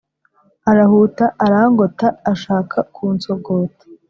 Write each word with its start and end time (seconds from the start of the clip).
Arahuta 0.69 1.25
arangota 1.45 2.07
ashaka 2.31 2.77
kunsogota 2.93 3.83